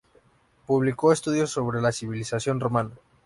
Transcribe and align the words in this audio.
Publicó 0.65 1.11
estudios 1.11 1.51
sobre 1.51 1.79
la 1.79 1.91
civilización 1.91 2.59
romana. 2.59 2.89